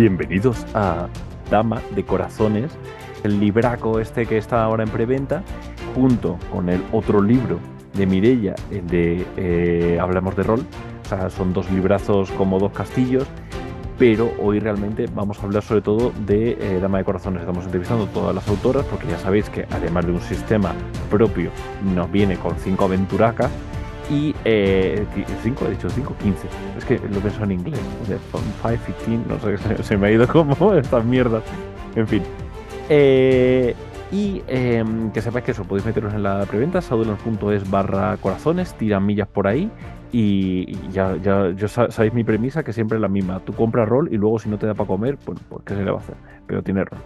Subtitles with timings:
[0.00, 1.08] Bienvenidos a
[1.50, 2.70] Dama de Corazones,
[3.24, 5.42] el libraco este que está ahora en preventa,
[5.92, 7.58] junto con el otro libro
[7.94, 10.60] de Mirella, el de eh, Hablamos de Rol.
[11.04, 13.26] O sea, son dos librazos como dos castillos,
[13.98, 17.40] pero hoy realmente vamos a hablar sobre todo de eh, Dama de Corazones.
[17.40, 20.74] Estamos entrevistando todas las autoras, porque ya sabéis que además de un sistema
[21.10, 21.50] propio,
[21.82, 23.50] nos viene con cinco aventuracas
[24.10, 25.04] y eh,
[25.44, 25.66] ¿5?
[25.66, 26.48] he dicho 5, 15.
[26.78, 27.80] Es que lo pienso en inglés.
[28.06, 31.42] 5, 15, no sé, se, me ha ido como estas mierdas.
[31.94, 32.22] En fin.
[32.88, 33.74] Eh,
[34.10, 39.04] y em, que sepáis que eso, podéis meteros en la preventa, saudeland.es barra corazones, tiran
[39.04, 39.70] millas por ahí.
[40.10, 43.40] Y ya, ya, ya sabéis mi premisa, que siempre es la misma.
[43.40, 45.84] Tú compras rol y luego si no te da para comer, pues, pues ¿qué se
[45.84, 46.14] le va a hacer?
[46.46, 47.00] Pero tiene rol.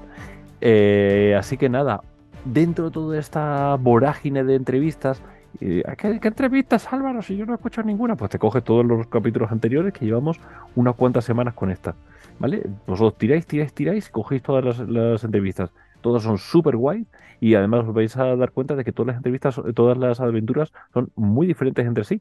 [0.61, 2.03] Eh, así que nada,
[2.45, 5.21] dentro de toda esta vorágine de entrevistas,
[5.59, 5.83] ¿Qué,
[6.21, 7.23] ¿Qué, entrevistas, Álvaro?
[7.23, 10.41] Si yo no he escuchado ninguna, pues te coges todos los capítulos anteriores que llevamos
[10.75, 11.95] unas cuantas semanas con esta.
[12.39, 12.63] ¿Vale?
[12.87, 15.71] Vosotros tiráis, tiráis, tiráis, cogéis todas las, entrevistas.
[16.01, 17.07] Todas son súper guay
[17.41, 20.73] y además os vais a dar cuenta de que todas las entrevistas, todas las aventuras
[20.93, 22.21] son muy diferentes entre sí.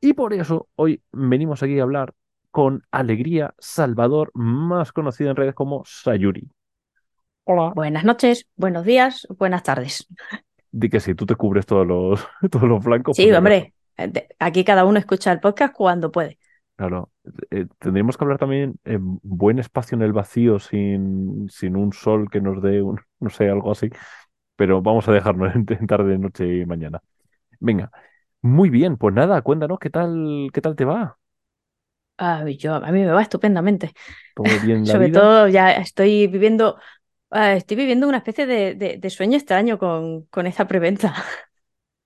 [0.00, 2.12] Y por eso hoy venimos aquí a hablar
[2.50, 6.48] con Alegría Salvador, más conocida en redes como Sayuri.
[7.44, 7.72] Hola.
[7.74, 10.06] Buenas noches, buenos días, buenas tardes
[10.70, 13.16] de que si tú te cubres todos los, todos los flancos.
[13.16, 16.38] Sí, pues hombre, eh, aquí cada uno escucha el podcast cuando puede.
[16.76, 17.10] Claro,
[17.50, 22.30] eh, tendríamos que hablar también en buen espacio en el vacío sin, sin un sol
[22.30, 23.90] que nos dé, un, no sé, algo así.
[24.56, 27.00] Pero vamos a dejarnos en tarde, noche y mañana.
[27.58, 27.90] Venga,
[28.40, 31.18] muy bien, pues nada, cuéntanos qué tal, qué tal te va.
[32.20, 33.92] Ah, yo, a mí me va estupendamente.
[34.84, 36.78] Sobre todo ya estoy viviendo
[37.30, 41.14] Ah, estoy viviendo una especie de, sueño extraño con, con esta preventa.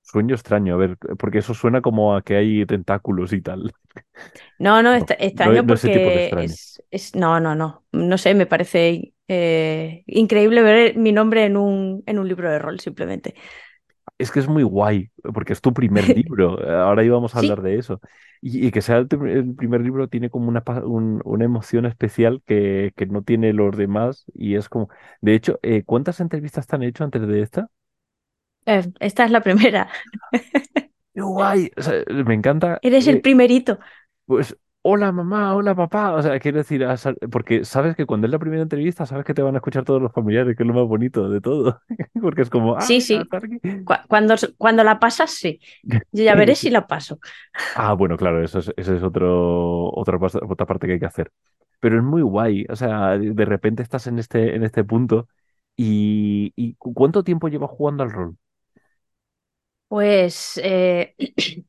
[0.02, 3.72] Sueño extraño, a ver, porque eso suena como a que hay tentáculos y tal.
[4.58, 6.44] No, no, extraño porque
[6.90, 12.02] es, no, no, no, no sé, me parece eh, increíble ver mi nombre en un,
[12.06, 13.34] en un libro de rol, simplemente.
[14.18, 16.58] Es que es muy guay, porque es tu primer libro.
[16.68, 18.00] Ahora íbamos a hablar de eso.
[18.44, 23.22] Y, que sea el, primer libro tiene como una, una emoción especial que, que, no
[23.22, 24.24] tiene los demás.
[24.34, 24.88] Y es como.
[25.20, 27.68] De hecho, eh, ¿cuántas entrevistas te han hecho antes de esta?
[28.66, 29.88] Eh, esta es la primera.
[31.14, 31.70] ¡Qué guay!
[32.26, 32.80] me encanta.
[32.82, 33.78] Eres el primerito.
[34.26, 36.12] Pues hola mamá, hola papá.
[36.14, 36.84] O sea, quiero decir,
[37.30, 40.02] porque sabes que cuando es la primera entrevista, sabes que te van a escuchar todos
[40.02, 41.80] los familiares, que es lo más bonito de todo.
[42.20, 42.80] porque es como.
[42.80, 43.20] sí, sí.
[44.08, 45.60] Cuando, cuando la pasas, sí.
[45.82, 47.18] Yo ya veré si la paso.
[47.76, 51.32] Ah, bueno, claro, eso es, otro, otra, otra parte que hay que hacer.
[51.80, 52.66] Pero es muy guay.
[52.68, 55.28] O sea, de repente estás en este, en este punto.
[55.76, 58.36] Y, y ¿cuánto tiempo llevas jugando al rol?
[59.88, 60.60] Pues.
[60.62, 61.14] Eh,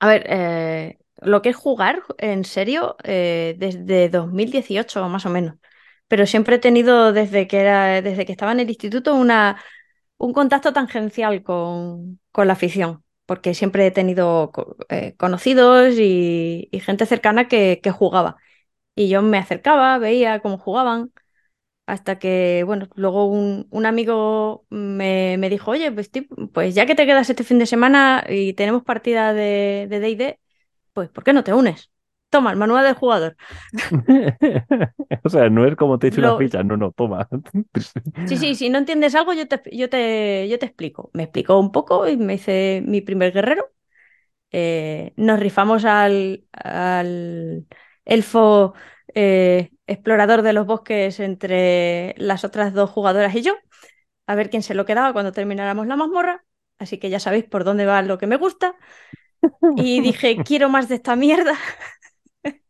[0.00, 5.56] a ver, eh, lo que es jugar, en serio, eh, desde 2018 más o menos.
[6.08, 9.62] Pero siempre he tenido, desde que, era, desde que estaba en el instituto, una,
[10.18, 14.52] un contacto tangencial con, con la afición, porque siempre he tenido
[14.88, 18.36] eh, conocidos y, gente cercana que, que, jugaba.
[18.94, 21.12] Y yo me acercaba, veía cómo jugaban,
[21.86, 26.10] hasta que, bueno, luego un, un amigo me, me, dijo, oye, pues,
[26.52, 30.38] pues ya que te quedas este fin de semana y tenemos partida de D&D,
[30.98, 31.90] pues ¿por qué no te unes?
[32.30, 33.36] Toma, el manual del jugador.
[35.24, 37.28] o sea, no es como te he hecho una ficha, no, no, toma.
[38.24, 41.10] sí, sí, si no entiendes algo, yo te, yo te, yo te explico.
[41.14, 43.70] Me explicó un poco y me hice mi primer guerrero.
[44.52, 47.66] Eh, nos rifamos al, al
[48.04, 48.74] elfo
[49.14, 53.56] eh, explorador de los bosques entre las otras dos jugadoras y yo,
[54.26, 56.44] a ver quién se lo quedaba cuando termináramos la mazmorra.
[56.78, 58.76] Así que ya sabéis por dónde va lo que me gusta.
[59.76, 61.54] Y dije, quiero más de esta mierda.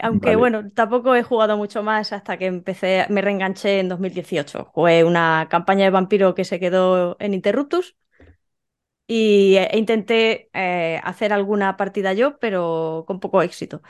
[0.00, 4.64] Aunque bueno, tampoco he jugado mucho más hasta que empecé, me reenganché en 2018.
[4.72, 7.96] Jugué una campaña de vampiro que se quedó en Interruptus
[9.06, 13.80] y e intenté eh, hacer alguna partida yo, pero con poco éxito.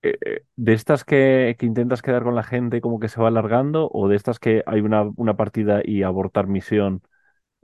[0.00, 3.28] Eh, eh, ¿De estas que, que, intentas quedar con la gente como que se va
[3.28, 7.02] alargando o de estas que hay una, una partida y abortar misión?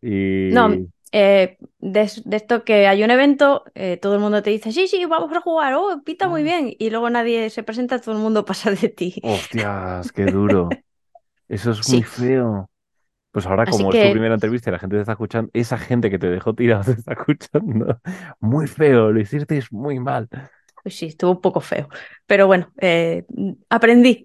[0.03, 0.51] Y...
[0.53, 0.69] No,
[1.17, 5.05] eh, de, esto que hay un evento, eh, todo el mundo te dice, sí, sí,
[5.05, 6.45] vamos a jugar, oh, pita muy mm.
[6.45, 9.15] bien, y luego nadie se presenta, todo el mundo pasa de ti.
[9.23, 10.71] Hostias, qué duro.
[11.49, 12.69] Eso es muy feo.
[13.31, 16.11] Pues ahora, como es tu primera entrevista y la gente te está escuchando, esa gente
[16.11, 18.01] que te dejó tirado te está escuchando.
[18.41, 20.29] Muy feo, lo hiciste es muy mal.
[20.83, 21.89] Pues sí, estuvo un poco feo.
[22.27, 23.25] Pero bueno, eh,
[23.69, 24.25] aprendí.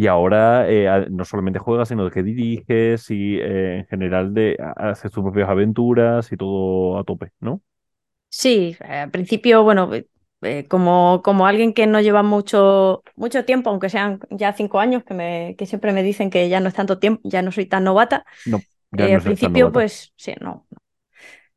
[0.00, 5.12] Y ahora eh, no solamente juegas, sino que diriges y eh, en general de, haces
[5.12, 7.60] tus propias aventuras y todo a tope, ¿no?
[8.30, 9.90] Sí, al principio, bueno,
[10.40, 15.04] eh, como, como alguien que no lleva mucho, mucho tiempo, aunque sean ya cinco años,
[15.04, 17.66] que, me, que siempre me dicen que ya no es tanto tiempo, ya no soy
[17.66, 18.24] tan novata.
[18.46, 18.58] No,
[18.92, 20.66] ya eh, no al principio, pues sí, no.
[20.70, 20.80] no.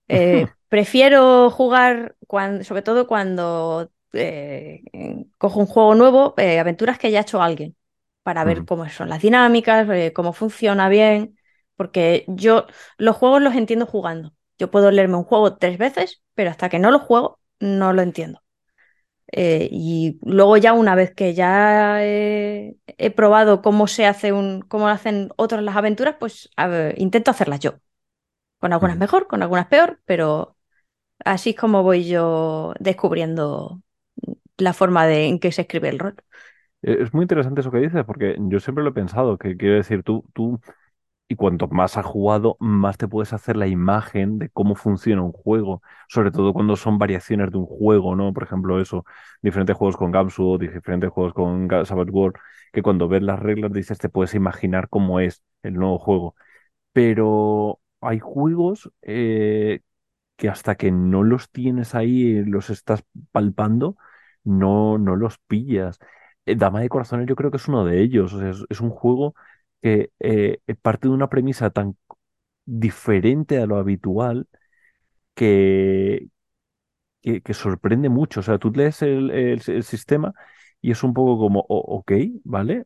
[0.10, 3.90] Eh, prefiero jugar, cuando, sobre todo cuando
[5.38, 7.78] cojo un juego nuevo, aventuras que ya ha hecho alguien,
[8.24, 11.38] para ver cómo son las dinámicas, eh, cómo funciona bien,
[11.76, 12.68] porque yo
[12.98, 14.34] los juegos los entiendo jugando.
[14.58, 18.02] Yo puedo leerme un juego tres veces, pero hasta que no lo juego, no lo
[18.02, 18.42] entiendo.
[19.32, 24.62] Eh, y luego ya una vez que ya he, he probado cómo se hace un,
[24.62, 27.74] cómo hacen otros las aventuras, pues ver, intento hacerlas yo.
[28.60, 30.58] Con algunas mejor, con algunas peor, pero
[31.26, 33.82] así es como voy yo descubriendo
[34.58, 36.16] la forma de, en que se escribe el rol.
[36.84, 39.76] Eh, Es muy interesante eso que dices, porque yo siempre lo he pensado, que quiero
[39.76, 40.60] decir, tú, tú
[41.30, 45.32] Y cuanto más has jugado, más te puedes hacer la imagen de cómo funciona un
[45.34, 48.34] juego, sobre todo cuando son variaciones de un juego, ¿no?
[48.34, 49.06] Por ejemplo, eso,
[49.42, 52.38] diferentes juegos con Gamsu, diferentes juegos con Savage World,
[52.74, 56.36] que cuando ves las reglas dices, te puedes imaginar cómo es el nuevo juego.
[56.94, 59.82] Pero hay juegos eh,
[60.38, 63.98] que hasta que no los tienes ahí, los estás palpando,
[64.44, 66.00] no, no los pillas.
[66.46, 68.34] Eh, Dama de Corazones yo creo que es uno de ellos.
[68.34, 69.36] O sea, es, un juego
[69.82, 71.98] que eh, eh, parte de una premisa tan
[72.66, 74.48] diferente a lo habitual
[77.22, 78.40] que, que, sorprende mucho.
[78.42, 80.34] O sea, tú lees el, el- sistema
[80.82, 82.12] y es un poco como, "O- ok,
[82.44, 82.86] ¿vale?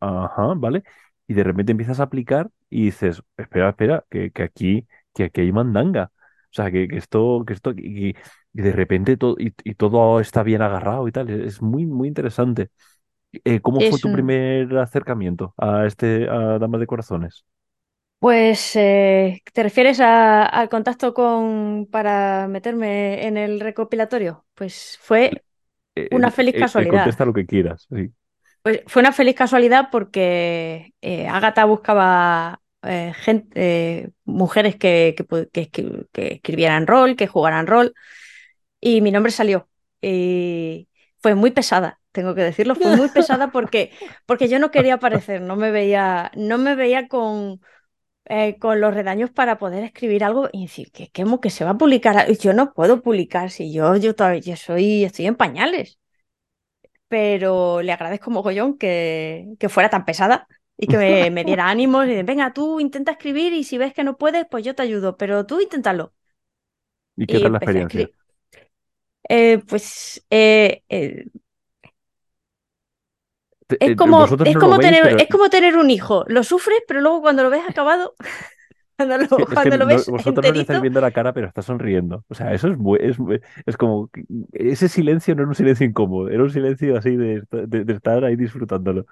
[0.00, 0.82] Ajá, ¿vale?
[1.26, 5.40] Y de repente empiezas a aplicar y dices, espera, espera, que, que aquí, que aquí
[5.42, 6.12] hay mandanga.
[6.50, 8.16] O sea, que, que esto, que esto, y,
[8.52, 11.28] de repente todo, y todo está bien agarrado y tal.
[11.30, 12.70] Es muy, muy interesante.
[13.32, 17.44] Eh, ¿cómo fue Es tu un- primer acercamiento a este, a Damas de Corazones?
[18.20, 24.44] Pues, eh, ¿te refieres a- al contacto con para meterme en el recopilatorio?
[24.54, 25.44] Pues fue
[25.94, 26.86] Eh, una feliz eh, eh, casualidad.
[26.86, 27.86] contesta lo que quieras.
[27.90, 28.12] sí.
[28.62, 35.26] Pues fue una feliz casualidad porque eh, Agatha buscaba eh, gen- eh, mujeres que, que
[35.26, 37.94] pu- que escri- que escribieran rol, que jugaran rol,
[38.80, 39.68] y mi nombre salió.
[41.20, 43.92] Fue muy pesada, tengo que decirlo, fue muy pesada porque,
[44.26, 47.60] porque yo no quería aparecer, no me veía, no me veía con,
[48.26, 51.72] eh, con los redaños para poder escribir algo y decir que, que, que se va
[51.72, 52.30] a publicar.
[52.38, 55.98] Yo no puedo publicar si yo, yo todavía yo soy, estoy en pañales
[57.08, 62.06] pero le agradezco mogollón que, que fuera tan pesada y que me, me diera ánimos
[62.06, 64.82] y de, venga, tú intenta escribir y si ves que no puedes, pues yo te
[64.82, 66.14] ayudo, pero tú inténtalo.
[67.16, 68.10] ¿Y qué Y tal la experiencia?
[69.28, 71.26] Eh, pues eh, eh,
[73.78, 76.24] es como, es no como veis, tener, pero es como tener un hijo.
[76.28, 78.14] Lo sufres, pero luego cuando lo ves acabado,
[78.96, 81.62] cuando lo, cuando lo no- ves vosotros no le estáis viendo la cara, pero está
[81.62, 82.24] sonriendo.
[82.28, 83.16] O sea, eso es, bu- es,
[83.66, 84.10] es como...
[84.52, 88.24] Ese silencio no era un silencio incómodo, era un silencio así de, de- de estar
[88.24, 89.06] ahí disfrutándolo.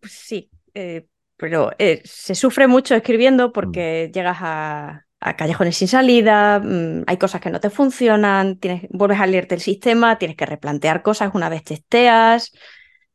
[0.00, 1.06] pues sí, eh,
[1.36, 3.52] pero eh, se sufre mucho escribiendo Mm.
[3.52, 8.84] porque llegas a, a callejones sin salida, mm, hay cosas que no te funcionan, tienes,
[8.90, 12.52] vuelves a leerte el sistema, tienes que replantear cosas una vez testeas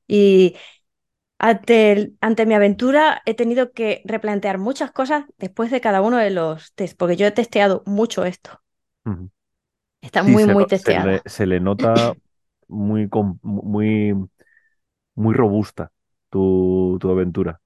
[0.08, 0.56] y
[1.40, 6.18] ante, el- ante mi aventura he tenido que replantear muchas cosas después de cada uno
[6.18, 8.62] de los tests, porque yo he testeado mucho esto,
[10.02, 11.24] está Sí, muy, muy no- se le, testeada.
[11.26, 12.16] se le nota
[12.68, 13.08] muy,
[13.44, 14.14] muy,
[15.16, 15.92] muy robusta
[16.30, 17.62] tu, tu aventura.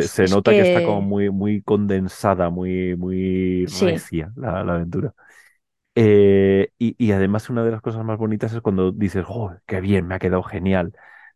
[0.00, 5.14] Se, nota que está como muy, muy condensada, muy, muy sí, recia la, la aventura.
[5.94, 9.80] Eh, y, y además una de las cosas más bonitas es cuando dices, ¡oh, qué
[9.80, 10.92] bien, me ha quedado genial!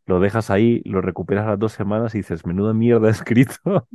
[0.07, 3.89] Lo dejas ahí, lo recuperas a las dos semanas y dices, menuda mierda he escrito.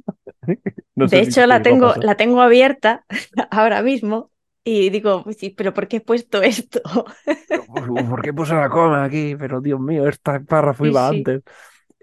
[0.95, 3.05] No De si hecho, la tengo, la tengo abierta
[3.51, 4.31] ahora mismo
[4.63, 6.81] y digo, "Pues sí, pero ¿por qué he puesto esto?
[7.67, 9.35] ¿Por por qué puse la coma aquí?
[9.38, 11.43] Pero Dios mío, este párrafo Sí, iba sí, antes.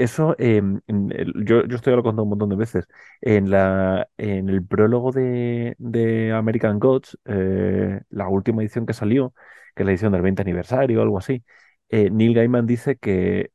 [0.03, 2.87] Eso, em, yo, yo estoy lo he contado un montón de veces.
[3.21, 9.33] En la, en el prólogo de, American Gods, eh, la última edición que salió,
[9.77, 11.45] que es la edición del 20 aniversario o algo así,
[11.89, 13.53] eh, Neil Gaiman dice que,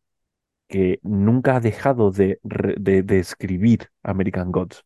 [0.70, 4.86] que nunca ha dejado de, de, de escribir American Gods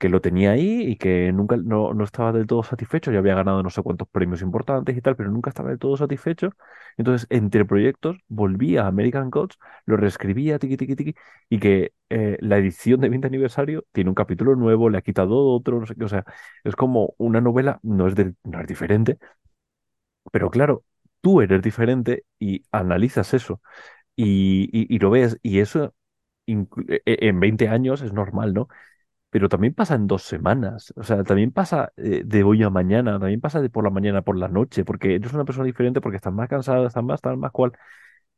[0.00, 3.12] que lo tenía ahí y que nunca no, no estaba del todo satisfecho.
[3.12, 5.96] Ya había ganado no sé cuántos premios importantes y tal, pero nunca estaba del todo
[5.98, 6.50] satisfecho.
[6.98, 11.14] Entonces, entre proyectos, volvía a American Gods, lo reescribía, tiqui, tiqui, tiqui,
[11.50, 15.36] y que eh, la edición de 20 aniversario tiene un capítulo nuevo, le ha quitado
[15.54, 16.04] otro, no sé qué.
[16.04, 16.24] O sea,
[16.64, 19.18] es como una novela, no es, del- no es diferente,
[20.32, 20.84] pero claro,
[21.20, 23.60] tú eres diferente y analizas eso
[24.16, 25.94] y, y, y lo ves, y eso
[26.88, 28.68] e- e- en 20 años es normal, ¿no?
[29.30, 30.92] Pero también pasa en dos semanas.
[30.96, 34.22] O sea, también pasa eh, de hoy a mañana, también pasa de por la mañana
[34.22, 37.36] por la noche, porque eres una persona diferente, porque estás más cansada, estás más tal,
[37.38, 37.72] más cual.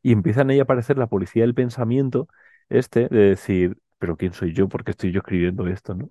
[0.03, 2.27] Y empiezan ahí a aparecer la policía del pensamiento,
[2.69, 4.69] este, de decir, pero ¿quién soy yo?
[4.69, 6.07] ¿Por qué estoy yo escribiendo esto, no?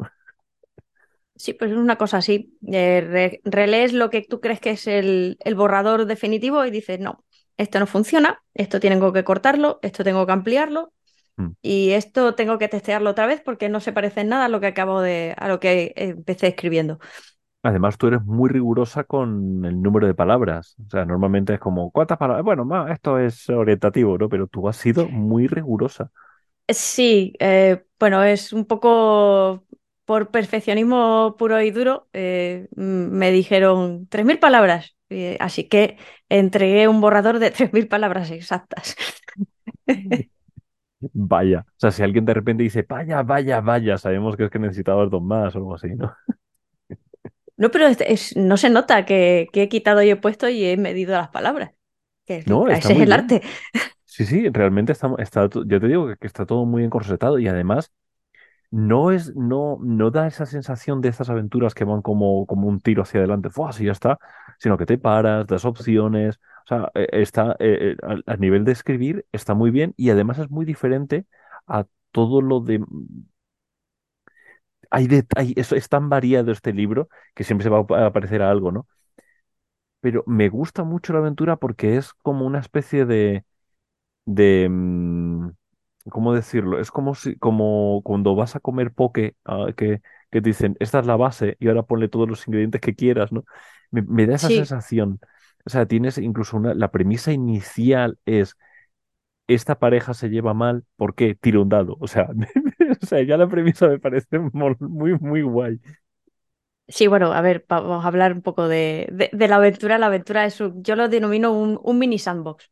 [1.36, 2.56] Sí, pues es una cosa así.
[2.72, 7.24] Eh, re- relees lo que tú crees que es el, borrador definitivo y dices, no,
[7.56, 10.92] esto no funciona, esto tengo que cortarlo, esto tengo que ampliarlo.
[11.62, 14.60] Y esto tengo que testearlo otra vez porque no se parece en nada a lo
[14.60, 16.98] que acabo de, a lo que empecé escribiendo.
[17.64, 20.74] Además, tú eres muy rigurosa con el número de palabras.
[20.84, 22.44] O sea, normalmente es como, ¿cuántas palabras?
[22.44, 24.28] Bueno, esto es orientativo, ¿no?
[24.28, 26.10] Pero tú has sido muy rigurosa.
[26.68, 29.64] Sí, eh, bueno, es un poco
[30.04, 32.08] por perfeccionismo puro y duro.
[32.12, 35.98] eh, mm, me dijeron 3.000 palabras, eh, así que
[36.28, 38.96] entregué un borrador de 3.000 palabras exactas.
[41.12, 41.64] Vaya.
[41.68, 45.10] O sea, si alguien de repente dice, vaya, vaya, vaya, sabemos que es que necesitabas
[45.10, 46.14] dos más o algo así, ¿no?
[47.56, 50.64] No, pero es- es- no se nota que, que he quitado y he puesto y
[50.64, 51.72] he medido las palabras.
[52.26, 53.12] Que No, ese es el bien.
[53.12, 53.42] arte.
[54.06, 57.92] Sí, sí, realmente está, está, yo te digo que, está todo muy encorsetado y además
[58.70, 62.80] no es, no, no da esa sensación de estas aventuras que van como, como un
[62.80, 63.70] tiro hacia adelante, ¡fua!
[63.70, 64.18] así ya está,
[64.58, 68.64] sino que te paras, das opciones, o sea, eh, está, eh, eh, a, a nivel
[68.64, 71.26] de escribir está muy bien y además es muy diferente
[71.66, 72.80] a todo lo de...
[74.90, 78.42] Hay de, hay- es, es tan variado este libro que siempre se va a aparecer
[78.42, 78.86] a algo, ¿no?
[80.00, 83.44] Pero me gusta mucho la aventura porque es como una especie de
[84.26, 85.50] de, mm,
[86.10, 86.80] ¿cómo decirlo?
[86.80, 91.00] Es como si, como cuando vas a comer poke, ah, que, que te dicen, esta
[91.00, 93.44] es la base y ahora ponle todos los ingredientes que quieras, ¿no?
[93.90, 95.20] Me, me da esa Sí, sensación.
[95.64, 98.56] O sea, tienes incluso una, la premisa inicial es,
[99.48, 101.34] esta pareja se lleva mal, ¿por qué?
[101.36, 101.96] Tira un dado.
[102.00, 102.28] O sea,
[103.02, 104.76] o sea, ya la premisa me parece muy,
[105.20, 105.80] muy guay.
[106.88, 109.98] sí, bueno, a ver, va- vamos a hablar un poco de, de- la aventura.
[109.98, 112.70] La aventura es un, yo lo denomino un, un mini sandbox,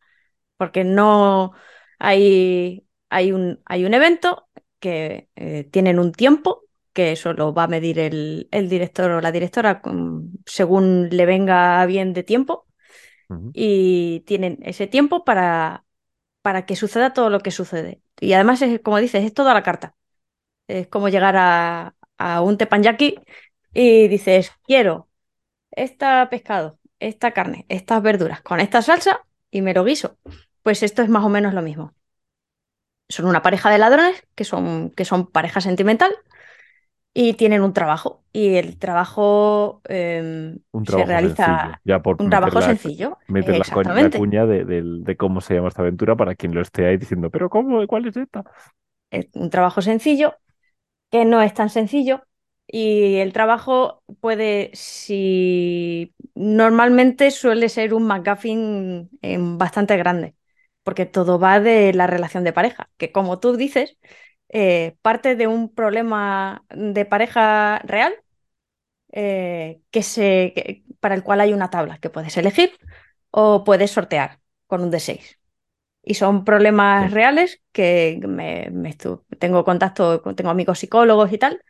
[0.59, 1.53] porque no
[1.99, 4.49] hay, hay un, hay un evento
[4.81, 9.21] que eh, tienen un tiempo, que eso lo va a medir el, el director o
[9.23, 12.67] la directora con- según le venga bien de tiempo,
[13.53, 15.85] Y tienen ese tiempo para,
[16.43, 18.03] para que suceda todo lo que sucede.
[18.21, 19.95] Y además, es, como dices, es toda la carta.
[20.69, 23.19] Es como llegar a, a un teppanyaki
[23.75, 25.09] y dices, quiero
[25.73, 30.19] este pescado, esta carne, estas verduras con esta salsa y me lo guiso.
[30.63, 31.95] Pues esto es más o menos lo mismo.
[33.09, 36.13] Son una pareja de ladrones que son, que son pareja sentimental
[37.15, 38.25] y tienen un trabajo.
[38.33, 43.19] Y el trabajo em, Un se trabajo sencillo, realiza ya por un trabajo la, sencillo.
[43.27, 44.11] meter cu- la Exactamente.
[44.11, 47.31] cuña de, del- de cómo se llama esta aventura para quien lo esté ahí diciendo,
[47.31, 47.85] pero ¿cómo?
[47.89, 48.45] ¿Cuál es esta?
[49.11, 50.37] Es un trabajo sencillo
[51.11, 52.23] que no es tan sencillo
[52.67, 60.37] y el trabajo puede, si normalmente suele ser un McGuffin em, bastante grande,
[60.85, 63.99] porque todo va de la relación de pareja, que como tú dices,
[64.51, 68.15] eh, parte de un problema de pareja real
[69.13, 72.73] eh, que se, que- para el cual hay una tabla que puedes elegir
[73.31, 75.39] o puedes sortear con un D6.
[76.03, 77.13] Y son problemas Sí.
[77.13, 78.95] reales que me, me
[79.39, 81.63] tengo contacto, con- tengo amigos psicólogos y tal,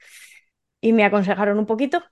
[0.81, 2.03] y me aconsejaron un poquito.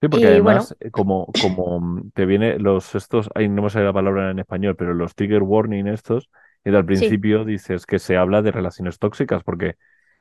[0.00, 3.62] Sí, porque Y bueno, además, eh, como, como mm, te viene los estos, ay, no
[3.62, 6.30] me sale la palabra en español, pero los trigger warning estos,
[6.64, 9.76] y al sí, principio dices que se habla de relaciones tóxicas, porque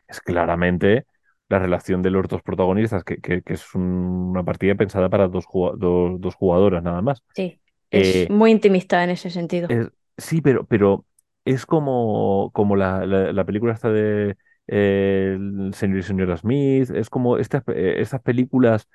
[0.07, 1.05] es claramente
[1.49, 3.83] la relación de los dos protagonistas, que, que, que es un-
[4.31, 5.45] una partida pensada para dos,
[5.77, 7.23] dos, dos jugadoras nada más.
[7.35, 7.59] sí,
[7.91, 9.75] es Eh, muy intimista en ese sentido.
[9.77, 11.05] es- sí, pero, pero
[11.45, 16.89] es como, como la, la, la película esta de eh, El señor y señora Smith,
[16.91, 18.87] es como estas, eh, estas películas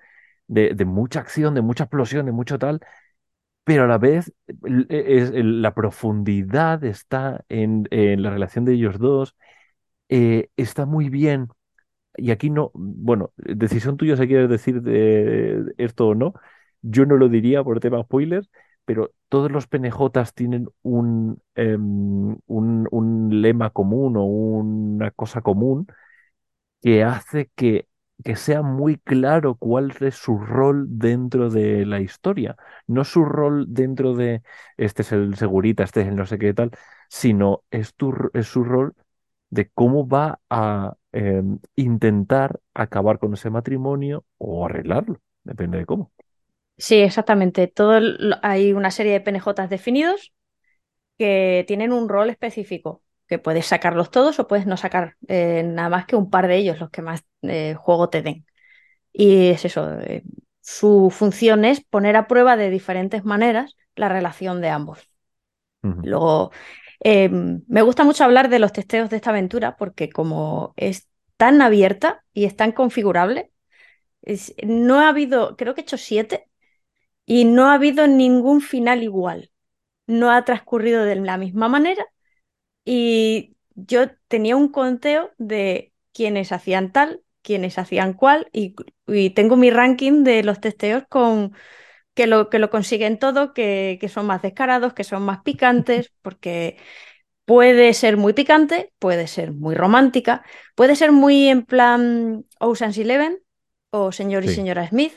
[0.47, 2.81] de, de mucha acción, de mucha explosión, de mucho tal,
[3.65, 9.37] pero a la vez e, la profundidad está en, la relación de ellos dos,
[10.09, 11.49] eh, está muy bien.
[12.17, 16.35] Y aquí no, bueno, decisión tuya si quieres decir de esto o no.
[16.83, 18.51] Yo no lo diría por tema spoilers,
[18.85, 20.69] pero todos los PNJs tienen
[21.55, 25.87] em, un, un lema común o una cosa común
[26.83, 27.89] que hace que,
[28.25, 32.57] que sea muy claro cuál es su rol dentro de la historia.
[32.87, 34.43] No su rol dentro de
[34.77, 36.71] este es el segurita, este es el no sé qué tal,
[37.09, 38.95] sino es, tu, es su rol
[39.51, 46.13] de cómo va a em, intentar acabar con ese matrimonio o arreglarlo, depende de cómo.
[46.77, 47.69] Sí, exactamente.
[47.69, 48.01] Todo
[48.43, 50.33] hay una serie de PNJs definidos
[51.19, 53.04] que tienen un rol específico.
[53.29, 56.57] Que puedes sacarlos todos o puedes no sacar eh, nada más que un par de
[56.57, 58.47] ellos, los que más eh, juego te den.
[59.13, 60.25] Y es eso, eh,
[60.63, 65.09] su función es poner a prueba de diferentes maneras la relación de ambos.
[66.03, 66.53] Luego,
[67.01, 71.63] eh, me gusta mucho hablar de los testeos de esta aventura porque como es tan
[71.63, 73.51] abierta y es tan configurable,
[74.23, 76.49] es- no ha habido, creo que he hecho siete
[77.27, 79.51] y no ha habido ningún final igual.
[80.09, 82.07] No ha transcurrido de la misma manera
[82.85, 88.75] y yo tenía un conteo de quienes hacían tal, quienes hacían cual y,
[89.07, 91.55] y tengo mi ranking de los testeos con
[92.15, 96.13] que lo, que lo consiguen todo, que, que son más descarados, que son más picantes,
[96.23, 96.79] porque
[97.45, 103.41] puede ser muy picante, puede ser muy romántica, puede ser muy en plan Ocean's Eleven
[103.91, 104.51] o Señor y Sí.
[104.51, 105.13] Señora Smith.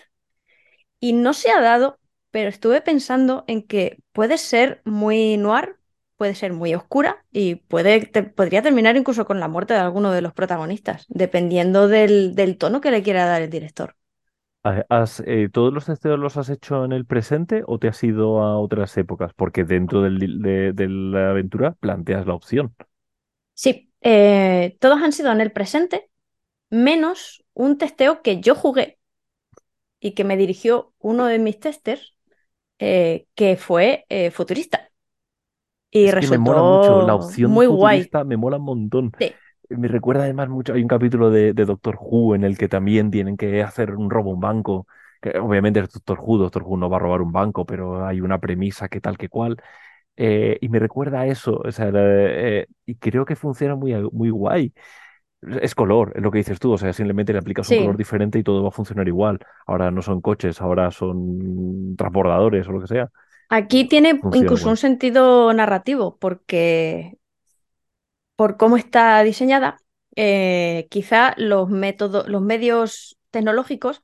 [0.99, 1.99] Y no se ha dado,
[2.31, 5.76] pero estuve pensando en que puede ser muy noir,
[6.17, 10.11] puede ser muy oscura y puede, te- podría terminar incluso con la muerte de alguno
[10.11, 13.95] de los protagonistas, dependiendo del, del tono que le quiera dar el director.
[14.89, 18.41] Has, eh, ¿todos los testeos los has hecho en el presente o te has ido
[18.43, 19.31] a otras épocas?
[19.33, 22.75] Porque dentro del de, de la aventura planteas la opción.
[23.53, 26.09] Sí, eh, todos han sido en el presente,
[26.69, 28.99] menos un testeo que yo jugué
[29.99, 32.15] y que me dirigió uno de mis testers,
[32.79, 34.86] eh, que fue futurista.
[35.91, 38.09] Y Es que me mola mucho, la resultó opción muy guay.
[38.25, 39.11] me mola un montón.
[39.19, 39.35] Sí,
[39.69, 43.11] Me recuerda además mucho, hay un capítulo de, de Doctor Who en el que también
[43.11, 44.87] tienen que hacer un robo a un banco,
[45.21, 48.21] que obviamente es Doctor Who, Doctor Who no va a robar un banco, pero hay
[48.21, 49.57] una premisa que tal que cual,
[50.17, 54.29] eh, y me recuerda a eso, o sea, eh, y creo que funciona muy, muy
[54.29, 54.73] guay.
[55.61, 58.39] Es color, es lo que dices tú, o sea, simplemente le aplicas un color diferente
[58.39, 59.39] y todo va a funcionar igual.
[59.67, 63.09] Ahora no son coches, ahora son transbordadores o lo que sea.
[63.49, 67.17] Aquí tiene Funciona incluso un sentido narrativo, porque
[68.35, 69.77] por cómo está diseñada,
[70.15, 74.03] eh, quizá los métodos, los medios tecnológicos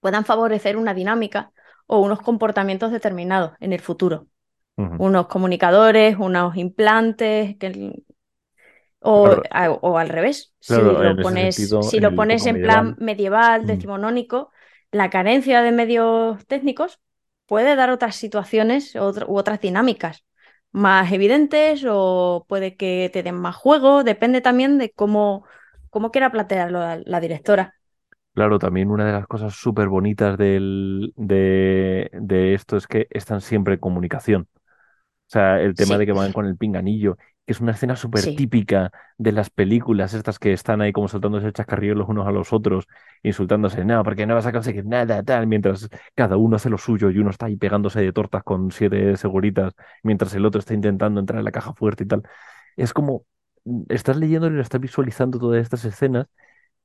[0.00, 1.52] puedan favorecer una dinámica
[1.86, 4.26] o unos comportamientos determinados en el futuro.
[4.98, 8.02] Unos comunicadores, unos implantes, que,
[9.00, 10.54] o, Claro, a- o al revés.
[10.60, 14.50] Si lo pones, sentido, si en lo pones en plan medieval, decimonónico,
[14.90, 17.00] la carencia de medios técnicos
[17.46, 20.24] puede dar otras situaciones otro- u otras dinámicas
[20.72, 25.46] más evidentes o puede que te den más juego, depende también de cómo,
[25.90, 27.74] cómo quiera plantearlo la, la directora.
[28.34, 33.40] Claro, también una de las cosas súper bonitas del, de, de esto es que están
[33.40, 34.48] siempre en comunicación.
[34.52, 38.36] O sea, el tema de que van con el pinganillo, es una escena súper sí,
[38.36, 42.32] típica de las películas, estas que están ahí como soltándose el chascarrillo los unos a
[42.32, 42.86] los otros,
[43.22, 47.10] insultándose, no, porque no vas a conseguir nada, tal, mientras cada uno hace lo suyo
[47.10, 51.20] y uno está ahí pegándose de tortas con siete seguritas, mientras el otro está intentando
[51.20, 52.22] entrar en la caja fuerte y tal.
[52.76, 53.26] Es como,
[53.64, 56.26] mm, estás leyendo y estás visualizando todas estas escenas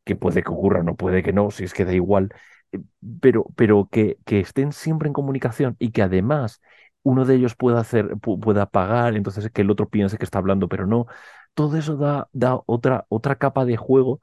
[0.04, 2.30] que puede que ocurra, no puede que no, si es que da igual,
[2.72, 2.80] eh,
[3.22, 6.62] pero, pero que, que estén siempre en comunicación y que además
[7.10, 10.40] uno de ellos pueda hacer, pu- pueda pagar, entonces que el otro piense que está
[10.40, 11.08] hablando, pero no.
[11.54, 14.22] Todo eso da, da otra, otra capa de juego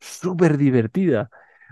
[0.00, 1.30] súper divertida,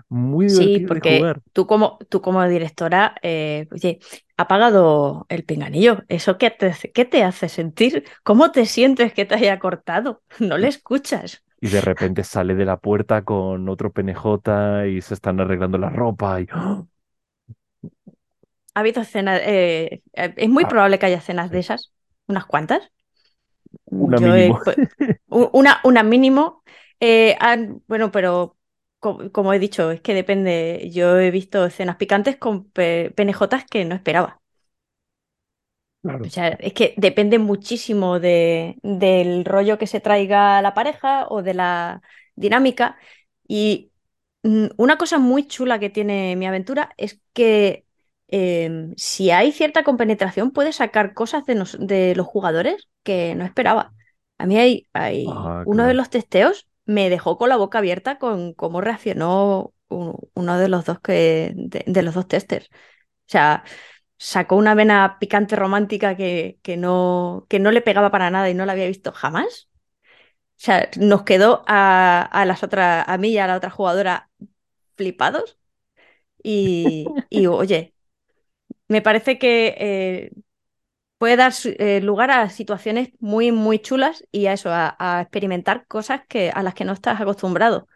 [0.09, 1.43] muy sí, divertida de porque jugar.
[1.53, 3.99] tú como, tú como directora, eh, oye,
[4.37, 6.03] ha pagado el pinganillo.
[6.09, 8.05] ¿Eso qué te, hace- qué te hace sentir?
[8.23, 10.23] ¿Cómo te sientes que te haya cortado?
[10.41, 11.43] No le escuchas.
[11.61, 15.89] Y de repente sale de la puerta con otro PNJ y se están arreglando la
[15.91, 16.87] ropa y ¡oh!
[18.75, 21.93] Ha habido escenas, eh, eh, es muy Ah, probable que haya escenas de esas,
[22.27, 22.91] unas cuantas.
[23.87, 24.61] una Yo mínimo.
[25.29, 26.63] una, una mínimo.
[27.01, 28.57] eh, han- bueno, pero
[29.01, 30.91] co- como he dicho, es que depende.
[30.93, 34.41] Yo he visto escenas picantes con pe- PNJs que no esperaba.
[36.27, 36.31] O Claro.
[36.31, 41.53] sea, es que depende muchísimo de, del rollo que se traiga la pareja o de
[41.55, 42.03] la
[42.35, 42.99] dinámica.
[43.47, 43.93] Y
[44.43, 47.87] mm, una cosa muy chula que tiene mi aventura es que
[48.29, 53.45] em, si hay cierta compenetración, puede sacar cosas de, nos- de los jugadores que no
[53.45, 53.95] esperaba.
[54.39, 58.19] A mí hay, hay Ah, uno de los testeos me dejó con la boca abierta
[58.19, 62.69] con cómo reaccionó uno de los dos que, de, de los dos testers.
[63.07, 63.65] O sea,
[64.19, 68.55] sacó una vena picante romántica que, que no, que no le pegaba para nada y
[68.55, 69.69] no la había visto jamás.
[70.57, 74.31] O sea, nos quedó a, a las otras, a mí y a la otra jugadora
[74.97, 75.59] flipados.
[76.43, 77.94] Y, y oye,
[78.89, 80.31] me parece que eh,
[81.19, 86.23] puede dar eh, lugar a situaciones muy, muy chulas y a eso, a, experimentar cosas
[86.29, 87.89] que, a las que no estás acostumbrado.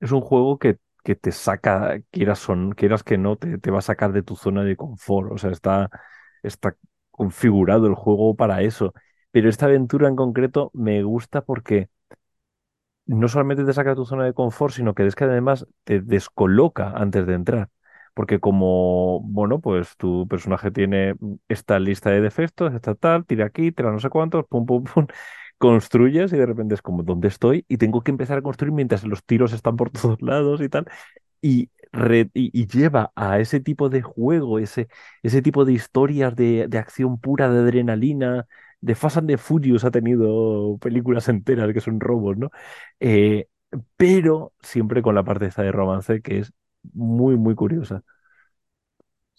[0.00, 3.70] Es un juego que, que te saca, quieras, o n- quieras que no, te, te
[3.70, 5.32] va a sacar de tu zona de confort.
[5.32, 5.90] O sea, está,
[6.42, 6.76] está
[7.10, 8.94] configurado el juego para eso.
[9.30, 11.88] Pero esta aventura en concreto me gusta porque
[13.06, 16.90] no solamente te saca de tu zona de confort, sino que que además te descoloca
[16.90, 17.68] antes de entrar.
[18.18, 21.14] Porque como, bueno, pues tu personaje tiene
[21.48, 25.06] esta lista de defectos, esta tal, tira aquí, tira no sé cuántos, pum, pum, pum,
[25.56, 27.64] construyes y de repente es como, ¿dónde estoy?
[27.68, 30.86] Y tengo que empezar a construir mientras los tiros están por todos lados y tal.
[31.40, 31.70] Y,
[32.66, 34.88] lleva a ese tipo de juego, ese,
[35.22, 38.46] ese tipo de historias de, de acción pura, de adrenalina.
[38.80, 42.50] De Fast and the Furious ha tenido películas enteras que son robos, ¿no?
[43.00, 43.46] Eh,
[43.96, 46.52] pero siempre con la parte esta de romance que es
[46.94, 48.02] muy, muy curiosa.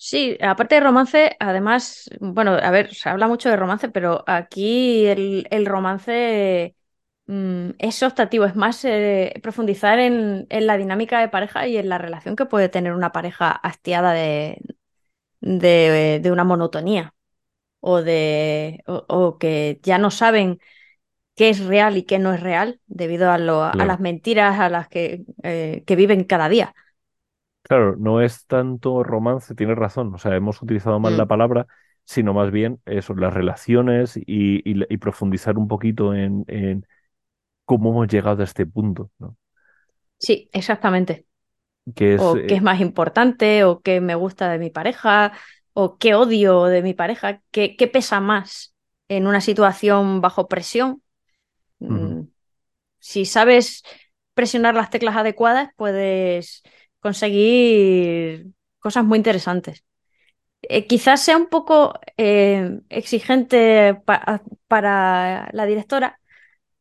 [0.02, 5.06] Sí, aparte de romance, además, bueno, a ver, se habla mucho de romance, pero aquí
[5.06, 6.73] el, el romance
[7.28, 11.89] mm, es optativo, es más eh, profundizar en, en la dinámica de pareja y en
[11.89, 14.62] la relación que puede tener una pareja hastiada de,
[15.41, 17.13] de, de una monotonía
[17.82, 20.60] o, de, o, o que ya no saben
[21.36, 24.69] qué es real y qué no es real debido a, lo- a las mentiras a
[24.69, 26.75] las que, eh, que viven cada día.
[27.69, 30.13] Claro, no es tanto romance, tienes razón.
[30.15, 31.67] O sea, hemos utilizado mal la Mm, palabra,
[32.05, 36.86] sino más bien eso, las relaciones y, y- y profundizar un poquito en, en
[37.65, 39.38] cómo hemos llegado a este punto, ¿no?
[40.17, 41.25] Sí, exactamente.
[41.95, 45.34] Que es, o qué eh, es más importante, o qué me gusta de mi pareja,
[45.73, 48.75] o qué odio de mi pareja, qué, qué pesa más
[49.10, 51.03] en una situación bajo presión.
[51.79, 52.29] Mm,
[52.99, 53.84] Si sabes
[54.34, 56.63] presionar las teclas adecuadas, puedes
[56.99, 58.47] conseguir
[58.79, 59.83] cosas muy interesantes.
[60.62, 66.19] Eh, quizás sea un poco eh, exigente pa- para la directora,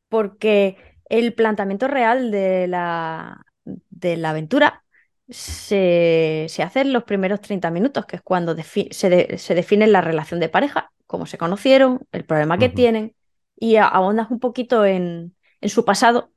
[0.08, 0.76] porque
[1.08, 4.84] el planteamiento real de la, de la aventura
[5.28, 9.54] se, se hace en los primeros 30 minutos, que es cuando defi- se, de- se
[9.54, 13.14] define la relación de pareja, cómo se conocieron, el problema que tienen,
[13.56, 16.32] y ahondas un poquito en, en su pasado,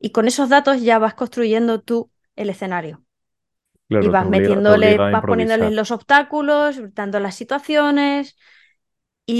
[0.00, 3.05] y con esos datos ya vas construyendo tú el escenario.
[3.88, 8.36] Y Claro, vas metiéndole, vas poniéndoles los obstáculos, dando las situaciones,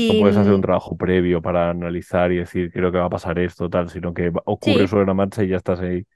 [0.09, 3.07] No y puedes hacer un mm, trabajo previo para analizar y decir, creo que va
[3.07, 6.07] a pasar esto, tal, sino que ocurre sí, sobre la marcha y ya estás ahí.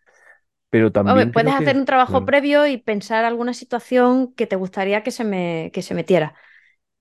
[0.70, 4.46] Pero Hombre, también puedes creo que, hacer un trabajo previo y pensar alguna situación que
[4.46, 6.34] te gustaría que se me, que se metiera,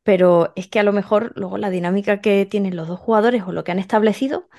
[0.03, 3.51] pero es que a lo mejor luego la dinámica que tienen los dos jugadores o
[3.51, 4.49] lo que han establecido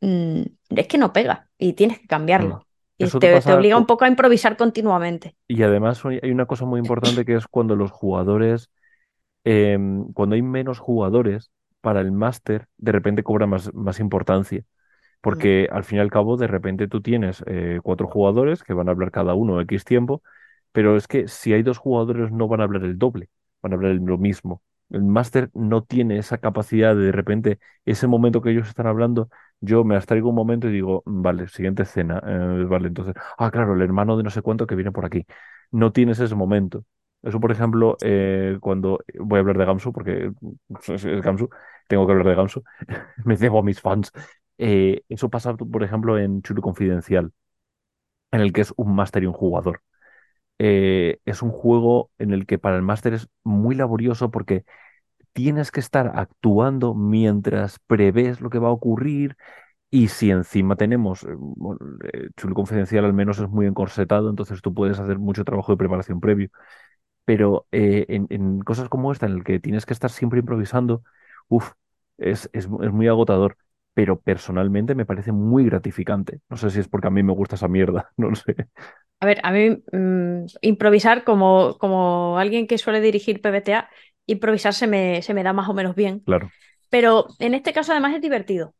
[0.00, 2.08] mm, es que no pega y tienes que mm.
[2.08, 2.66] cambiarlo.
[3.06, 5.34] Y te obliga un poco a improvisar continuamente.
[5.48, 8.70] y además hay una cosa muy importante que es cuando los jugadores
[9.44, 14.64] em, cuando hay menos jugadores para el máster, de repente cobra más, más importancia.
[15.26, 18.74] Mm, Porque al fin y al cabo, de repente tú tienes eh, cuatro jugadores que
[18.74, 20.22] van a hablar cada uno X tiempo,
[20.72, 23.30] pero es que si hay dos jugadores no van a hablar el doble,
[23.62, 24.62] van a hablar lo mismo.
[24.92, 29.28] El máster no tiene esa capacidad de de repente, ese momento que ellos están hablando,
[29.60, 33.50] yo me abstraigo un momento y digo, "Mm, vale, siguiente escena, eh, vale, entonces, ah,
[33.50, 35.26] claro, el hermano de no sé cuánto que viene por aquí.
[35.70, 36.84] No tienes ese momento.
[37.22, 40.32] Eso, por ejemplo, eh, cuando voy a hablar de Gamsu, porque
[40.88, 41.48] es, es Gamsu,
[41.88, 42.62] tengo que hablar de Gamsu,
[43.24, 44.10] me debo a mis fans.
[44.58, 47.32] Eh, eso pasa, por ejemplo, en Chulu Confidencial,
[48.32, 49.82] en el que es un máster y un jugador.
[50.58, 54.64] Eh, es un juego en el que para el máster es muy laborioso porque
[55.32, 59.36] tienes que estar actuando mientras prevés lo que va a ocurrir
[59.90, 61.28] y si encima tenemos, eh,
[62.12, 65.78] eh, Chulu Confidencial al menos es muy encorsetado, entonces tú puedes hacer mucho trabajo de
[65.78, 66.50] preparación previo.
[67.24, 71.02] Pero en, en cosas como esta, en el que tienes que estar siempre improvisando,
[71.48, 71.72] uff,
[72.18, 73.56] es, es, es muy agotador.
[73.94, 76.40] Pero personalmente me parece muy gratificante.
[76.50, 78.56] No sé si es porque a mí me gusta esa mierda, no sé.
[79.22, 83.88] A ver, a mí mm, improvisar como, como alguien que suele dirigir PBTA,
[84.26, 86.52] improvisar se me, se me da más o menos bien, Claro.
[86.90, 88.74] pero en este caso además es divertido,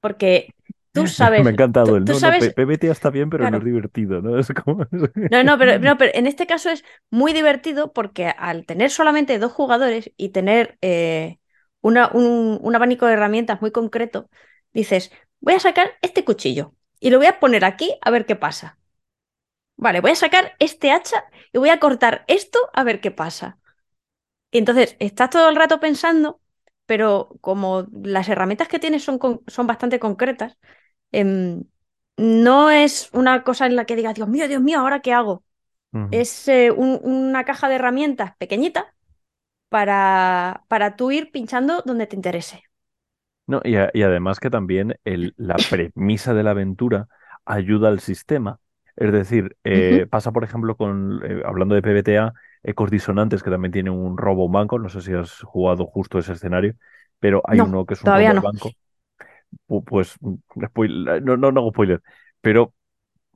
[0.00, 0.54] porque
[0.92, 3.64] tú Me ha sabes, encantado el tú no, sabes, PBTA está bien, pero no es
[3.64, 4.38] divertido, ¿no?
[4.38, 4.84] Es como.
[5.30, 9.38] No, no, pero, no, pero en este caso es muy divertido porque al tener solamente
[9.38, 11.38] dos jugadores y tener eh,
[11.82, 14.30] una- un, un abanico de herramientas muy concreto,
[14.72, 18.36] dices, voy a sacar este cuchillo y lo voy a poner aquí a ver qué
[18.36, 18.78] pasa.
[19.78, 23.58] Vale, voy a sacar este hacha y voy a cortar esto a ver qué pasa.
[24.50, 26.40] Y entonces estás todo el rato pensando,
[26.86, 30.58] pero como las herramientas que tienes son, con- son bastante concretas,
[31.12, 31.64] em,
[32.18, 35.44] no es una cosa en la que digas, Dios mío, Dios mío, ¿ahora qué hago?
[36.10, 38.94] Es eh, un- una caja de herramientas pequeñita
[39.70, 42.64] para, para tú ir pinchando donde te interese.
[43.46, 47.08] No, y, a- y además que también el, la premisa de la aventura
[47.44, 48.60] ayuda al sistema.
[48.98, 52.34] Es decir, eh, pasa por ejemplo con, eh, hablando de PBTA,
[52.64, 56.18] Ecos Disonantes, que también tiene un robo un banco, no sé si has jugado justo
[56.18, 56.74] ese escenario,
[57.20, 58.42] pero hay No, uno que es un robo al no.
[58.42, 58.76] banco.
[59.68, 60.34] Pu- Pues, mm,
[61.24, 62.02] no, no, no hago spoiler,
[62.40, 62.74] pero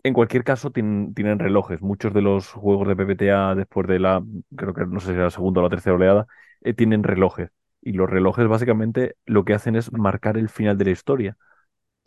[0.04, 1.82] en cualquier caso tienen, tienen relojes.
[1.82, 4.22] Muchos de los juegos de PBTA después de la,
[4.56, 6.26] creo que no sé si era la segunda o la tercera oleada,
[6.62, 7.50] eh, tienen relojes.
[7.82, 11.36] Y los relojes básicamente lo que hacen es marcar el final de la historia.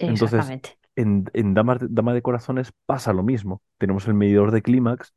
[0.06, 0.78] Entonces, Exactamente.
[0.96, 3.62] En, en Damas de- Dama de Corazones pasa lo mismo.
[3.78, 5.14] Tenemos el medidor de clímax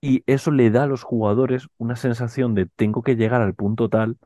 [0.00, 3.88] y eso le da a los jugadores una sensación de tengo que llegar al punto
[3.90, 4.18] tal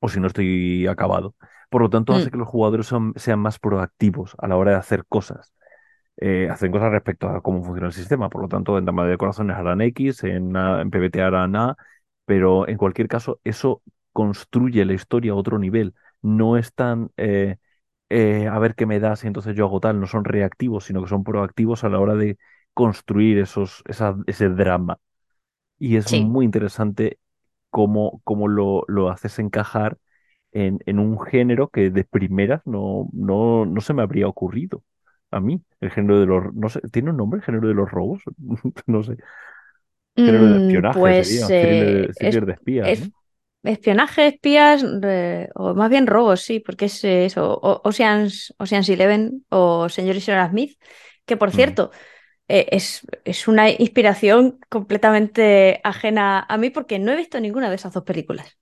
[0.00, 1.34] o si no estoy acabado.
[1.70, 4.72] Por lo tanto, hace Mm, que los jugadores son- sean más proactivos a la hora
[4.72, 5.54] de hacer cosas.
[6.18, 8.30] Eh, hacen cosas respecto a cómo funciona el sistema.
[8.30, 11.76] Por lo tanto, en Dama de Corazones harán X, en, en PBT harán A,
[12.26, 15.94] pero en cualquier caso, eso construye la historia a otro nivel.
[16.22, 17.58] No es tan eh,
[18.10, 20.00] eh, a ver qué me das y entonces yo hago tal.
[20.00, 22.38] No son reactivos, sino que son proactivos a la hora de
[22.74, 24.98] construir esos, esa- ese drama.
[25.78, 26.16] Y es sí.
[26.16, 27.18] muy interesante
[27.70, 29.98] cómo, cómo lo, lo haces encajar
[30.52, 34.84] en, en un género que de primeras no, no, no se me habría ocurrido
[35.32, 35.62] a mí.
[35.80, 38.22] El género de los, no sé, ¿tiene un nombre el género de los robos?
[38.88, 39.18] No sé.
[40.24, 43.12] Género de Mm, espionaje pues sería, eh, thriller, es, de espías, es- ¿no?
[43.62, 48.88] Espionaje, espías, eh, o más bien robos, sí, porque es eh, eso, o- Ocean's, Ocean's
[48.88, 50.78] Eleven o Señor y Señora Smith,
[51.26, 51.52] que por Mm.
[51.52, 51.90] cierto,
[52.48, 57.76] eh, es, es una inspiración completamente ajena a mí porque no he visto ninguna de
[57.76, 58.58] esas dos películas.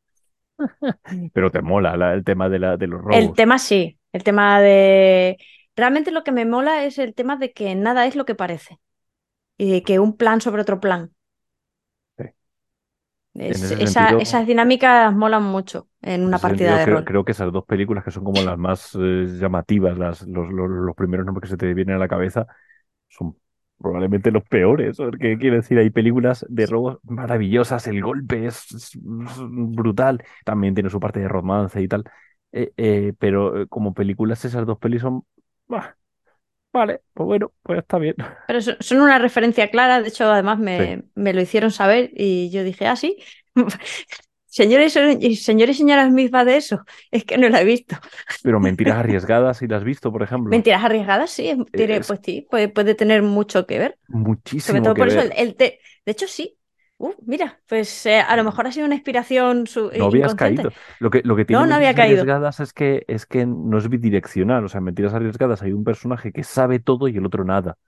[1.33, 3.35] Pero te mola la- el tema de, la, de los El robos.
[3.35, 5.39] tema sí, el tema de...
[5.77, 8.81] Realmente lo que me mola es el tema de que nada es lo que parece
[9.59, 11.15] y de que un plan sobre otro plan.
[13.47, 17.05] Es- esa- sentido, esas dinámicas molan mucho en una partida sentido de creo, rol.
[17.05, 20.69] creo que esas dos películas que son como las más eh, llamativas, las, los, los,
[20.71, 22.47] los primeros nombres que se te vienen a la cabeza,
[23.09, 23.37] son
[23.79, 24.99] probablemente los peores.
[24.99, 31.01] Porque quiero decir, hay películas de robos maravillosas, el golpe es, brutal, también tiene su
[31.01, 32.05] parte de romance y tal.
[32.53, 35.25] Eh, eh, pero como películas, esas dos pelis son.
[35.69, 35.98] "Bah,
[36.73, 38.17] vale, pues bueno, pues está bien.
[38.47, 42.11] Pero so- son una referencia clara, de hecho además Sí, me, me lo hicieron saber
[42.15, 43.17] y yo dije, ah, sí.
[44.51, 46.83] Señores y señores y señoras va de eso.
[47.11, 47.97] Es que no la he visto.
[48.43, 52.21] pero mentiras arriesgadas, si las has visto, por ejemplo, Mentiras arriesgadas, sí, es- es pues
[52.25, 53.99] sí, puede, puede tener mucho que ver.
[54.67, 56.58] Sobre muchísimo todo que por eso el, el te- De hecho, sí.
[57.01, 60.73] Uh, mira, pues eh, a lo mejor ha sido una inspiración su- No habías caído.
[60.99, 62.27] Lo que, lo que tiene No, no había Mentiras caído.
[62.27, 64.65] Arriesgadas es que, es que no es bidireccional.
[64.65, 67.79] O sea, en Mentiras Arriesgadas hay un personaje que sabe todo y el otro nada.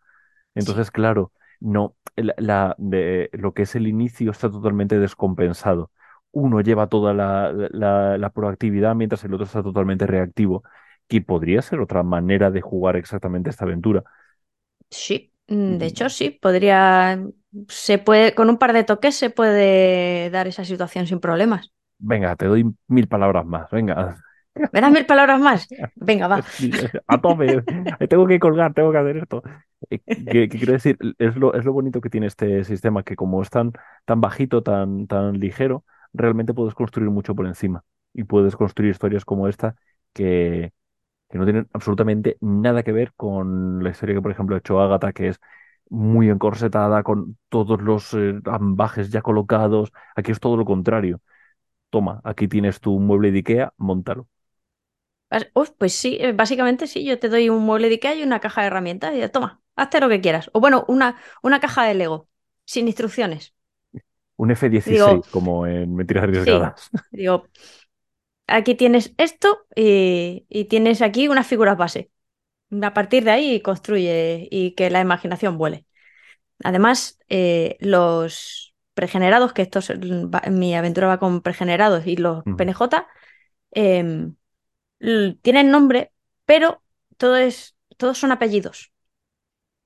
[0.59, 5.91] Sí, Entonces, claro, no, la, la- de, lo que es el inicio está totalmente descompensado.
[6.33, 10.65] Uno lleva toda la, la- la proactividad mientras el otro está totalmente reactivo,
[11.09, 14.05] que podría ser otra manera de jugar exactamente esta aventura.
[14.91, 15.33] sí.
[15.49, 17.19] Mm, De hecho, Mm, sí, podría.
[17.69, 21.73] Se puede, con un par de toques se puede dar esa situación sin problemas.
[21.99, 23.71] Venga, te doy mil palabras más.
[23.71, 24.17] Venga,
[24.73, 25.69] ¿Me das mil palabras más?
[25.97, 26.45] Venga, va.
[27.07, 27.63] a tope.
[28.09, 29.43] Tengo que colgar, tengo que hacer esto.
[29.91, 30.99] Eh, ¿Qué, qué quiero decir?
[31.19, 33.73] Es lo, es lo bonito que tiene este sistema, que como es tan,
[34.05, 37.85] tan bajito, tan, tan ligero, realmente puedes construir mucho por encima.
[38.13, 39.77] Y puedes construir historias como esta
[40.13, 40.73] que,
[41.31, 44.81] que no tienen absolutamente nada que ver con la historia que, por ejemplo, ha hecho
[44.81, 45.41] Agatha, que es
[45.91, 49.93] muy encorsetada, con todos los eh, ambajes ya colocados.
[50.17, 51.21] Aquí es todo lo contrario.
[51.91, 53.75] Toma, aquí tienes tu mueble de IKEA,
[55.55, 58.41] Uf, pues sí, eh, básicamente sí, yo te doy un mueble de IKEA y una
[58.41, 60.51] caja de herramientas y ya, toma, hazte lo que quieras.
[60.53, 62.29] O bueno, una, una caja de Lego,
[62.65, 63.55] sin instrucciones.
[64.37, 64.51] Un
[64.85, 66.91] Y digo, F-16, como en Mentiras sí, Arriesgadas.
[67.11, 67.51] digo,
[68.47, 72.11] aquí tienes esto y, y tienes aquí unas figuras base.
[72.83, 75.87] A partir de ahí construye y que la imaginación vuele.
[76.65, 83.09] Además, eh, los pregenerados, que estos, va- mi aventura va con pregenerados y los PNJ,
[83.73, 84.37] em,
[85.43, 86.13] tienen nombre,
[86.45, 86.83] pero
[87.17, 88.93] todo es, todos son apellidos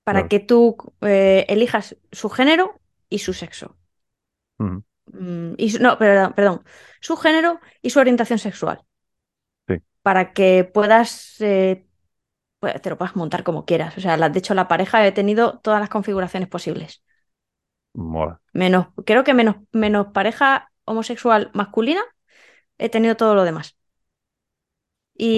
[0.04, 0.28] para Claro.
[0.28, 3.76] que tú eh, elijas su género y su sexo.
[5.06, 6.64] Mm, y no, perdón, perdón,
[7.00, 8.84] su género y su orientación sexual,
[9.68, 11.86] Sí, para que puedas, eh,
[12.64, 13.96] pues, te lo puedas montar como quieras.
[13.98, 17.02] O sea, la- de hecho, la pareja he tenido todas las configuraciones posibles.
[17.94, 18.40] mola.
[18.52, 22.02] Menos, creo que menos, menos pareja homosexual masculina,
[22.78, 23.76] he tenido todo lo demás.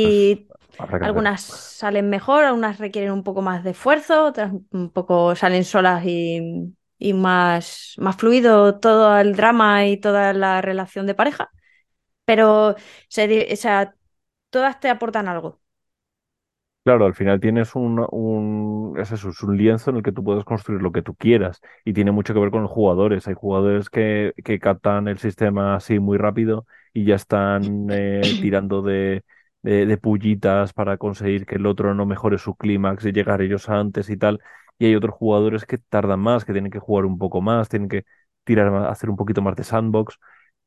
[0.01, 1.01] Pues Y hacerlo.
[1.01, 6.05] algunas salen mejor, algunas requieren un poco más de esfuerzo, otras un poco salen solas
[6.07, 11.51] y, y más, más fluido todo el drama y toda la relación de pareja.
[12.25, 12.77] Pero
[13.09, 13.97] se o sea,
[14.51, 15.61] todas te aportan algo.
[16.87, 20.23] Claro, al final tienes un, un, es eso, es un lienzo en el que tú
[20.23, 23.27] puedes construir lo que tú quieras y tiene mucho que ver con los jugadores.
[23.27, 28.83] Hay jugadores que, que captan el sistema así muy rápido y ya están eh, tirando
[28.83, 29.25] de,
[29.63, 33.69] de, de pullitas para conseguir que el otro no mejore su clímax y llegar ellos
[33.69, 34.41] antes y tal.
[34.79, 37.89] Y hay otros jugadores que tardan más, que tienen que jugar un poco más, tienen
[37.89, 38.05] que
[38.45, 40.19] tirar, más- hacer un poquito más de sandbox.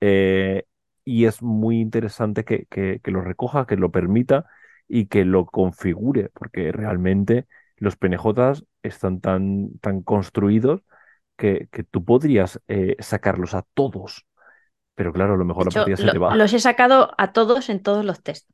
[0.01, 0.63] eh,
[1.05, 4.45] y es muy interesante que, que, que lo recoja, que lo permita
[4.89, 7.47] y que lo configure, porque realmente
[7.77, 10.83] los PNJs están tan, tan construidos
[11.37, 14.25] que, que tú podrías eh, sacarlos a todos,
[14.95, 16.35] pero claro, a lo mejor la hecho, partida se lo- te va.
[16.35, 18.51] los he sacado a todos en todos los tests.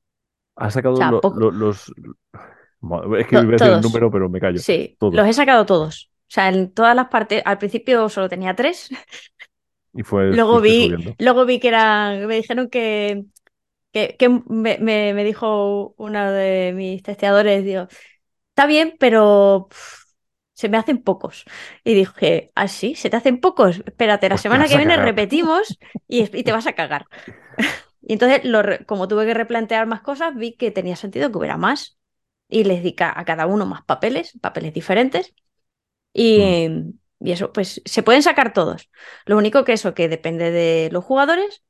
[0.56, 1.94] Has O sacado sea, lo- poco, lo- los...
[3.20, 4.60] Es que to- iba a decir número, pero me callo.
[4.62, 5.16] Sí, Todos.
[5.16, 6.12] los he sacado todos.
[6.30, 8.90] O sea, en todas las partes, al principio solo tenía tres,
[9.94, 13.26] Y fue, luego vi, luego vi que eran, me dijeron que,
[13.96, 17.88] que, que me, me- me dijo uno de mis testeadores, digo,
[18.50, 20.06] está bien, pero pff,
[20.54, 21.46] se me hacen pocos.
[21.86, 22.96] Y dije, ¿ah, sí?
[22.96, 23.80] ¿Se te hacen pocos?
[23.86, 24.98] Espérate, la Pues semana que viene cagar.
[24.98, 27.08] repetimos y, y te vas a cagar.
[28.02, 31.58] Y entonces, lo como tuve que replantear más cosas, vi que tenía sentido que hubiera
[31.58, 31.98] más.
[32.50, 35.34] Y les di a cada uno más papeles, papeles diferentes.
[36.14, 36.66] Y, Mm.
[37.20, 38.90] y eso, pues se pueden sacar todos.
[39.26, 41.64] Lo único que eso, que depende de los jugadores,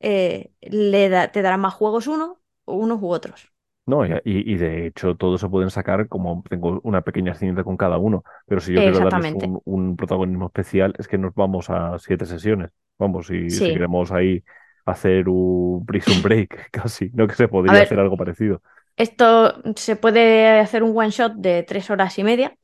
[0.00, 3.52] eh, le da- te darán más juegos uno, unos u otros.
[3.86, 7.76] No, y, y- de hecho todos se pueden sacar como tengo una pequeña cinta con
[7.76, 11.70] cada uno, pero si yo quiero darles un, un protagonismo especial es que nos vamos
[11.70, 12.70] a siete sesiones.
[12.98, 13.72] Vamos, y si Sí.
[13.72, 14.44] queremos ahí
[14.84, 18.62] hacer un prison break casi, no que se podría ver, hacer algo parecido.
[18.96, 22.56] esto se puede hacer un one shot de tres horas y media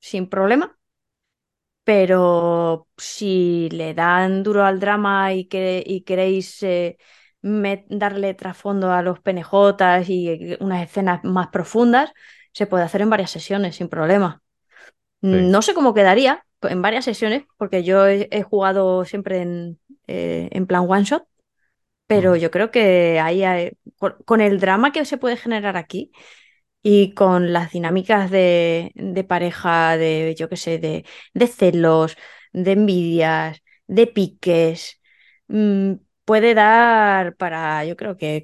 [0.00, 0.77] sin problema.
[1.88, 6.98] Pero si le dan duro al drama y, que, y queréis eh,
[7.42, 12.12] met- darle trasfondo a los PNJs y unas escenas más profundas,
[12.52, 14.42] se puede hacer en varias sesiones sin problema.
[15.22, 15.28] Sí.
[15.30, 20.48] No sé cómo quedaría en varias sesiones, porque yo he, he jugado siempre en, eh,
[20.52, 21.24] en plan one shot,
[22.06, 26.12] pero yo creo que ahí hay- con, con el drama que se puede generar aquí
[26.82, 32.16] y con las dinámicas de, de pareja, de, yo qué sé, de, de celos,
[32.52, 35.00] de envidias, de piques,
[35.48, 38.42] mm, puede dar para, yo creo que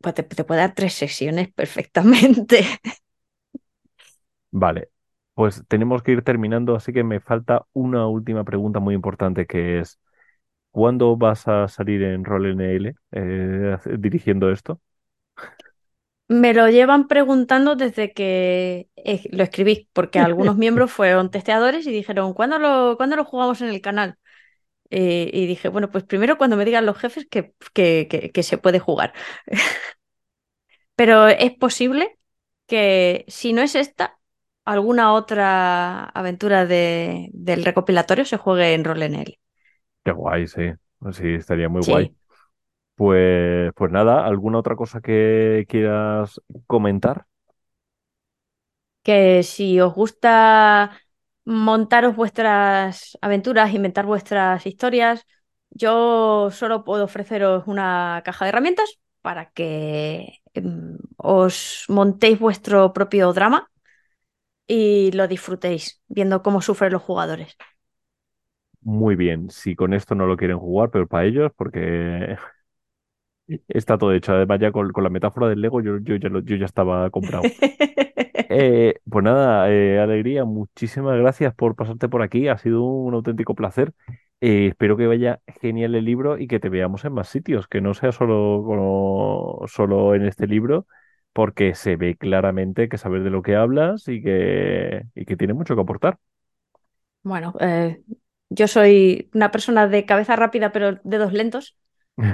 [0.00, 2.66] pues te, puede dar tres sesiones perfectamente.
[4.50, 4.90] Vale,
[5.34, 9.78] pues tenemos que ir terminando, así que me falta una última pregunta muy importante que
[9.80, 9.98] es,
[10.72, 14.80] ¿cuándo vas a salir en Rol NL eh, dirigiendo esto?
[16.32, 21.92] Me lo llevan preguntando desde que eh, lo escribí, porque algunos miembros fueron testeadores y
[21.92, 24.18] dijeron, ¿cuándo lo, ¿cuándo lo jugamos en el canal?
[24.90, 28.42] Eh, y dije, bueno, pues primero cuando me digan los jefes que, que, que- que
[28.44, 29.14] se puede jugar.
[30.96, 32.18] Pero es posible
[32.66, 34.18] que si no es esta,
[34.64, 39.38] alguna otra aventura de- del recopilatorio se juegue en rol en él.
[40.04, 40.72] Qué guay, sí,
[41.12, 42.08] sí, estaría muy guay.
[42.94, 47.26] Pues, pues nada, ¿alguna otra cosa que quieras comentar?
[49.02, 50.92] Que si os gusta
[51.44, 55.26] montaros vuestras aventuras, inventar vuestras historias,
[55.70, 63.32] yo solo puedo ofreceros una caja de herramientas para que em, os montéis vuestro propio
[63.32, 63.68] drama
[64.66, 67.56] y lo disfrutéis viendo cómo sufren los jugadores.
[68.80, 72.36] Muy bien, si con esto no lo quieren jugar, pero para ellos, porque
[73.68, 74.32] está todo hecho.
[74.32, 77.10] Además, ya con, con la metáfora del Lego, yo, yo ya, lo- yo ya estaba
[77.10, 77.52] comprado.
[78.48, 82.48] Eh, pues nada, eh, Alegría, muchísimas gracias por pasarte por aquí.
[82.48, 83.94] Ha sido un auténtico placer.
[84.40, 87.80] Eh, espero que vaya genial el libro y que te veamos en más sitios, que
[87.80, 90.86] no sea solo, como- solo en este libro,
[91.32, 95.54] porque se ve claramente que sabes de lo que hablas y que, y que tiene
[95.54, 96.18] mucho que aportar.
[97.22, 97.54] Bueno,
[98.50, 101.76] yo soy una persona de cabeza rápida pero dedos lentos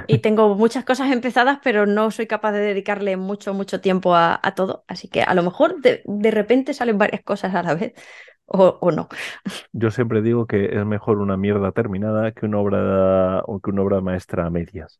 [0.07, 4.39] y tengo muchas cosas empezadas, pero no soy capaz de dedicarle mucho, mucho tiempo a,
[4.55, 4.83] todo.
[4.87, 7.93] Así que a lo mejor de, de repente salen varias cosas a la vez
[8.45, 9.07] o, o no.
[9.71, 14.01] Yo siempre digo que es mejor una mierda terminada que una obra que una obra
[14.01, 14.99] maestra a medias.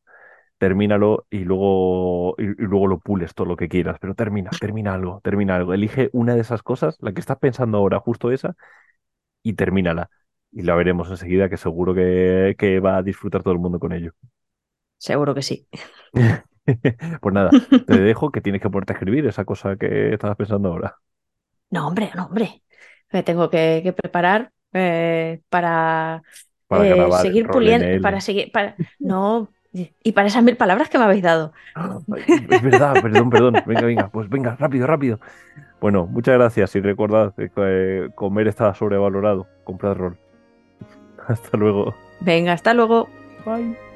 [0.58, 5.22] Termínalo y luego, y luego lo pules todo lo que quieras, pero termina, termina algo,
[5.24, 5.74] termina algo.
[5.74, 8.56] Elige una de esas cosas, la que estás pensando ahora, justo esa,
[9.44, 10.10] y termínala.
[10.52, 13.94] Y la veremos enseguida, que seguro que, que va a disfrutar todo el mundo con
[13.94, 14.14] ello.
[15.00, 15.68] Seguro que sí.
[17.22, 17.50] Pues nada,
[17.88, 20.98] te dejo que tienes que ponerte a escribir esa cosa que estabas pensando ahora.
[21.72, 22.64] No, hombre, no, hombre.
[23.12, 26.22] Me tengo que, que preparar eh, para
[26.68, 28.76] Para eh, el seguir puliendo, para seguir, para...
[29.00, 31.54] No, y para esas mil palabras que me habéis dado.
[32.18, 33.64] Es verdad, perdón, perdón.
[33.66, 35.20] Venga, venga, pues venga, rápido, rápido.
[35.82, 39.48] Bueno, muchas gracias y recordad que eh, comer está sobrevalorado.
[39.64, 40.18] Comprad rol.
[41.28, 41.96] Hasta luego.
[42.20, 43.10] Venga, hasta luego.
[43.46, 43.89] Bye.